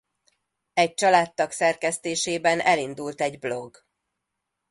Egy 0.73 0.93
családtag 0.93 1.51
szerkesztésében 1.51 2.59
elindult 2.59 3.21
egy 3.21 3.39
blog. 3.39 3.77